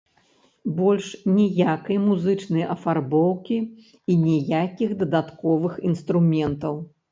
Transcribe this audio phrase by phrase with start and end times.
[0.77, 3.59] Больш ніякай музычнай афарбоўкі
[4.15, 6.85] і ніякіх дадатковых інструментаў.